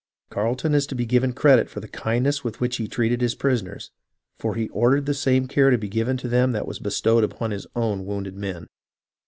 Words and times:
Carleton 0.31 0.73
is 0.73 0.87
to 0.87 0.95
be 0.95 1.05
given 1.05 1.31
credit 1.31 1.69
for 1.69 1.79
the 1.79 1.87
kindness 1.87 2.43
with 2.43 2.59
which 2.59 2.77
he 2.77 2.87
treated 2.87 3.21
his 3.21 3.35
prisoners, 3.35 3.91
for 4.39 4.55
he 4.55 4.67
ordered 4.69 5.05
the 5.05 5.13
same 5.13 5.47
care 5.47 5.69
to 5.69 5.77
be 5.77 5.87
given 5.89 6.15
them 6.17 6.53
that 6.53 6.67
was 6.67 6.79
bestowed 6.79 7.23
upon 7.23 7.51
his 7.51 7.67
own 7.75 8.03
wounded 8.03 8.35
men. 8.35 8.65